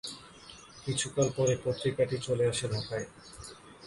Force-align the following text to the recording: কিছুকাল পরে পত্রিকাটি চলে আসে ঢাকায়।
কিছুকাল 0.85 1.27
পরে 1.37 1.53
পত্রিকাটি 1.63 2.17
চলে 2.17 2.43
আসে 2.47 2.65
ঢাকায়। 2.67 3.05